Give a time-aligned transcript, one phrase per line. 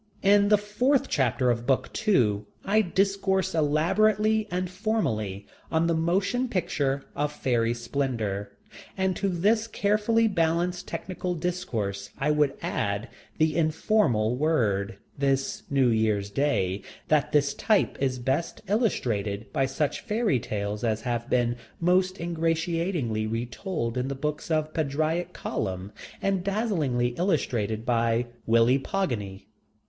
[0.23, 6.49] In the fourth chapter of book two I discourse elaborately and formally on The Motion
[6.49, 8.49] Picture of Fairy Splendor.
[8.97, 15.89] And to this carefully balanced technical discourse I would add the informal word, this New
[15.89, 21.57] Year's Day, that this type is best illustrated by such fairy tales as have been
[21.79, 25.91] most ingratiatingly retold in the books of Padraic Colum,
[26.23, 29.45] and dazzlingly illustrated by Willy Pogany.